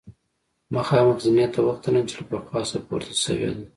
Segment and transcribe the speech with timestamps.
[0.75, 3.63] مخامخ زینې ته وختلم چې له پخوا څخه پورته شوې ده.